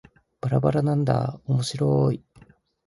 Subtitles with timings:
[0.41, 2.25] ばらばらなんだーおもしろーい